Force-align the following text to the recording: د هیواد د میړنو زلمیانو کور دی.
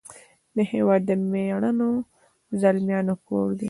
د 0.55 0.57
هیواد 0.71 1.01
د 1.09 1.11
میړنو 1.31 1.89
زلمیانو 2.61 3.13
کور 3.27 3.47
دی. 3.51 3.59